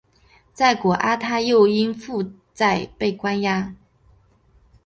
[0.51, 2.23] 在果阿他又因负
[2.55, 3.75] 债被关押。